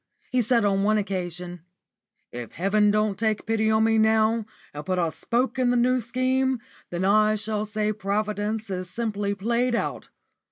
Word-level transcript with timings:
He 0.31 0.41
said 0.41 0.65
on 0.65 0.81
one 0.81 0.97
occasion: 0.97 1.61
"If 2.31 2.53
heaven 2.53 2.89
don't 2.89 3.19
take 3.19 3.45
pity 3.45 3.69
on 3.69 3.83
me 3.83 3.99
now, 3.99 4.47
and 4.73 4.83
put 4.83 4.97
a 4.97 5.11
spoke 5.11 5.59
in 5.59 5.69
the 5.69 5.77
New 5.77 5.99
Scheme, 5.99 6.57
then 6.89 7.05
I 7.05 7.35
shall 7.35 7.65
say 7.65 7.93
Providence 7.93 8.71
is 8.71 8.89
simply 8.89 9.35
played 9.35 9.75
out. 9.75 10.09